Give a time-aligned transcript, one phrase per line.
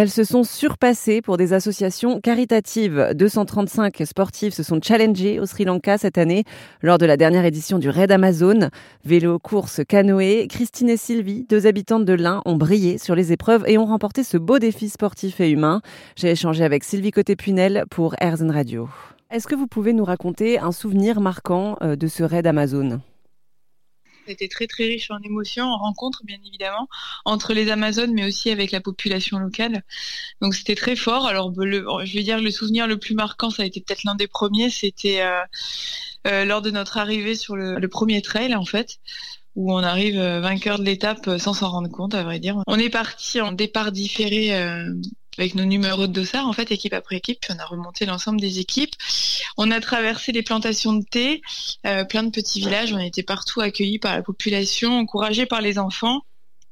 [0.00, 3.10] Elles se sont surpassées pour des associations caritatives.
[3.14, 6.44] 235 sportifs se sont challengés au Sri Lanka cette année
[6.80, 8.70] lors de la dernière édition du Raid Amazon.
[9.04, 10.46] Vélo, course, canoë.
[10.48, 14.24] Christine et Sylvie, deux habitantes de l'Ain, ont brillé sur les épreuves et ont remporté
[14.24, 15.82] ce beau défi sportif et humain.
[16.16, 18.88] J'ai échangé avec Sylvie Côté-Punel pour Airzen Radio.
[19.30, 23.02] Est-ce que vous pouvez nous raconter un souvenir marquant euh, de ce raid Amazon?
[24.26, 26.88] C'était très très riche en émotions, en rencontres bien évidemment,
[27.24, 29.84] entre les Amazones mais aussi avec la population locale.
[30.40, 31.26] Donc c'était très fort.
[31.26, 34.28] Alors je vais dire le souvenir le plus marquant, ça a été peut-être l'un des
[34.28, 35.40] premiers, c'était euh,
[36.26, 38.98] euh, lors de notre arrivée sur le, premier trail en fait
[39.56, 42.62] où on arrive euh, vainqueur de l'étape sans s'en rendre compte, à vrai dire.
[42.66, 44.52] On est parti en départ différé
[45.38, 48.40] avec nos numéros de dossard, en fait, équipe après équipe, puis on a remonté l'ensemble
[48.40, 48.94] des équipes.
[49.62, 51.42] On a traversé les plantations de thé,
[51.86, 55.60] euh, plein de petits villages, on a été partout accueillis par la population, encouragés par
[55.60, 56.22] les enfants.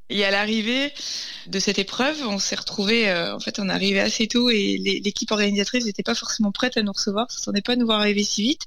[0.09, 0.95] Et à l'arrivée
[1.49, 4.79] de cette épreuve, on s'est retrouvé, euh, en fait, on est arrivé assez tôt et
[5.05, 8.01] l'équipe organisatrice n'était pas forcément prête à nous recevoir, ça s'attendait pas à nous voir
[8.01, 8.63] arriver si vite.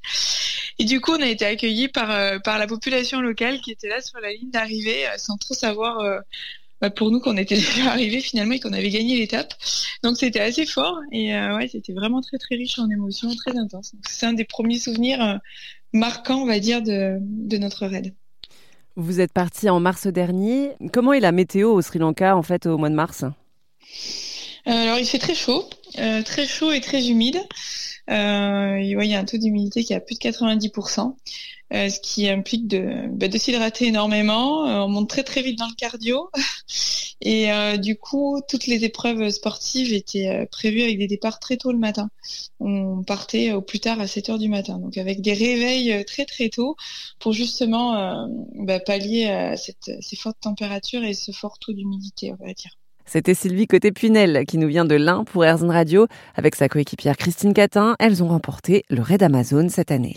[0.77, 4.01] Et du coup, on a été accueillis par euh, la population locale qui était là
[4.01, 5.97] sur la ligne d'arrivée, sans trop savoir
[6.89, 9.53] pour nous qu'on était déjà arrivés finalement et qu'on avait gagné l'étape.
[10.03, 13.57] Donc c'était assez fort et euh, ouais, c'était vraiment très très riche en émotions, très
[13.57, 13.93] intense.
[14.07, 15.37] C'est un des premiers souvenirs euh,
[15.93, 18.13] marquants, on va dire, de, de notre raid.
[18.95, 20.71] Vous êtes parti en mars dernier.
[20.91, 23.23] Comment est la météo au Sri Lanka en fait au mois de mars?
[23.23, 27.39] Euh, Alors il fait très chaud, très chaud et très humide.
[28.11, 31.15] Euh, il y a un taux d'humidité qui est à plus de 90%,
[31.73, 34.67] euh, ce qui implique de, bah, s'hydrater énormément.
[34.67, 36.29] Euh, on monte très très vite dans le cardio.
[37.23, 41.77] Et du coup, toutes les épreuves sportives étaient prévues avec des départs très tôt le
[41.77, 42.09] matin.
[42.59, 46.25] On partait au plus tard à 7 heures du matin, donc avec des réveils très
[46.25, 46.75] très tôt
[47.19, 52.53] pour justement bah, pallier à ces fortes températures et ce fort taux d'humidité, on va
[52.53, 52.71] dire.
[53.13, 57.53] C'était Sylvie Côté-Punel qui nous vient de l'Ain pour Airzone Radio avec sa coéquipière Christine
[57.53, 57.97] Catin.
[57.99, 60.15] Elles ont remporté le Raid Amazon cette année.